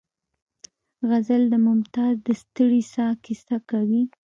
غزل 1.09 1.43
د 1.49 1.55
ممتاز 1.67 2.15
د 2.27 2.29
ستړې 2.41 2.81
ساه 2.93 3.13
کیسه 3.25 3.57
کوي 3.69 4.03